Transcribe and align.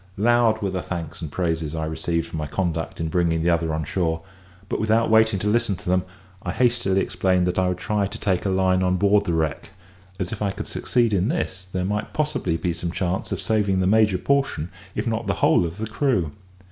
Loud 0.17 0.63
were 0.63 0.71
the 0.71 0.81
thanks 0.81 1.21
and 1.21 1.31
praises 1.31 1.75
I 1.75 1.85
received 1.85 2.25
for 2.25 2.35
my 2.35 2.47
conduct 2.47 2.99
in 2.99 3.07
bringing 3.09 3.43
the 3.43 3.51
other 3.51 3.71
on 3.71 3.83
shore; 3.83 4.23
but 4.67 4.79
without 4.79 5.11
waiting 5.11 5.37
to 5.37 5.47
listen 5.47 5.75
to 5.75 5.87
them, 5.89 6.05
I 6.41 6.51
hastily 6.53 6.99
explained 7.01 7.45
that 7.45 7.59
I 7.59 7.67
would 7.67 7.77
try 7.77 8.07
to 8.07 8.19
take 8.19 8.43
a 8.43 8.49
line 8.49 8.81
on 8.81 8.97
board 8.97 9.25
the 9.25 9.33
wreck, 9.33 9.69
as, 10.19 10.31
if 10.31 10.41
I 10.41 10.49
could 10.53 10.65
succeed 10.65 11.13
in 11.13 11.27
this, 11.27 11.67
there 11.71 11.85
might 11.85 12.13
possibly 12.13 12.57
be 12.57 12.73
some 12.73 12.89
chance 12.89 13.31
of 13.31 13.39
saving 13.39 13.79
the 13.79 13.85
major 13.85 14.17
portion, 14.17 14.71
if 14.95 15.05
not 15.05 15.27
the 15.27 15.35
whole 15.35 15.67
of 15.67 15.77
the 15.77 15.85
crew. 15.85 16.31